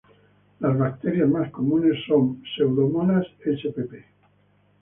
[0.61, 4.03] Las bacterias más comunes son "Pseudomonas Spp.